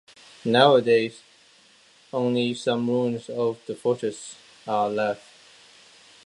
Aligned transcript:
Nowadays, 0.45 1.21
only 2.11 2.55
some 2.55 2.89
ruins 2.89 3.29
of 3.29 3.59
the 3.67 3.75
fortress 3.75 4.33
are 4.67 4.89
left. 4.89 5.21